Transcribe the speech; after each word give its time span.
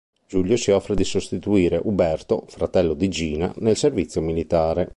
Giulio 0.27 0.57
si 0.57 0.71
offre 0.71 0.95
di 0.95 1.03
sostituire 1.03 1.79
Uberto, 1.83 2.45
fratello 2.47 2.95
di 2.95 3.07
Gina, 3.07 3.53
nel 3.57 3.75
servizio 3.77 4.19
militare. 4.19 4.89